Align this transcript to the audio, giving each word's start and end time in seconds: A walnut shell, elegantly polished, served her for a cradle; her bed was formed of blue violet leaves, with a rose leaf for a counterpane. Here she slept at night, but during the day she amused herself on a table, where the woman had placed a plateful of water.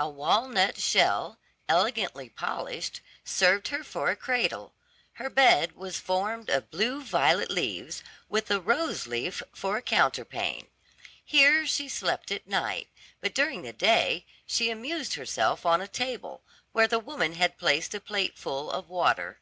A 0.00 0.08
walnut 0.10 0.78
shell, 0.80 1.38
elegantly 1.68 2.28
polished, 2.28 3.00
served 3.24 3.68
her 3.68 3.84
for 3.84 4.10
a 4.10 4.16
cradle; 4.16 4.74
her 5.12 5.30
bed 5.30 5.76
was 5.76 5.96
formed 5.96 6.50
of 6.50 6.72
blue 6.72 7.00
violet 7.04 7.52
leaves, 7.52 8.02
with 8.28 8.50
a 8.50 8.58
rose 8.60 9.06
leaf 9.06 9.44
for 9.52 9.76
a 9.76 9.80
counterpane. 9.80 10.66
Here 11.24 11.68
she 11.68 11.88
slept 11.88 12.32
at 12.32 12.48
night, 12.48 12.88
but 13.20 13.32
during 13.32 13.62
the 13.62 13.72
day 13.72 14.26
she 14.44 14.70
amused 14.70 15.14
herself 15.14 15.64
on 15.64 15.80
a 15.80 15.86
table, 15.86 16.42
where 16.72 16.88
the 16.88 16.98
woman 16.98 17.34
had 17.34 17.56
placed 17.56 17.94
a 17.94 18.00
plateful 18.00 18.72
of 18.72 18.88
water. 18.88 19.38